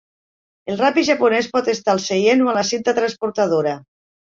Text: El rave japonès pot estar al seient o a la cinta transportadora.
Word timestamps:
El 0.71 0.79
rave 0.79 1.03
japonès 1.09 1.51
pot 1.51 1.69
estar 1.75 1.95
al 1.95 2.03
seient 2.07 2.43
o 2.47 2.51
a 2.51 2.57
la 2.61 2.65
cinta 2.73 2.99
transportadora. 3.03 3.79